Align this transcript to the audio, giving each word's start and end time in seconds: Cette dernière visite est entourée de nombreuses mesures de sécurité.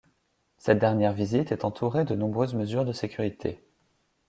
Cette 0.57 0.79
dernière 0.79 1.13
visite 1.13 1.51
est 1.51 1.63
entourée 1.63 2.05
de 2.05 2.15
nombreuses 2.15 2.55
mesures 2.55 2.85
de 2.85 2.91
sécurité. 2.91 3.61